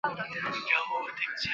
[0.03, 1.49] 文正是日本年号之一。